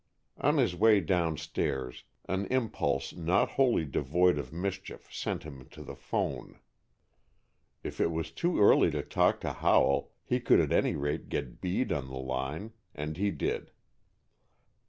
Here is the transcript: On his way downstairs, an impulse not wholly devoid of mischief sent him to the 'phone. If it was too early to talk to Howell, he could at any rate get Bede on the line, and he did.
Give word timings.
On 0.39 0.57
his 0.57 0.75
way 0.75 0.99
downstairs, 0.99 2.05
an 2.27 2.47
impulse 2.47 3.13
not 3.15 3.49
wholly 3.51 3.85
devoid 3.85 4.39
of 4.39 4.51
mischief 4.51 5.13
sent 5.13 5.43
him 5.43 5.69
to 5.69 5.83
the 5.83 5.95
'phone. 5.95 6.59
If 7.83 8.01
it 8.01 8.09
was 8.09 8.31
too 8.31 8.59
early 8.59 8.89
to 8.89 9.03
talk 9.03 9.39
to 9.41 9.53
Howell, 9.53 10.09
he 10.25 10.39
could 10.39 10.59
at 10.59 10.71
any 10.71 10.95
rate 10.95 11.29
get 11.29 11.61
Bede 11.61 11.91
on 11.91 12.07
the 12.07 12.17
line, 12.17 12.73
and 12.95 13.15
he 13.15 13.29
did. 13.29 13.69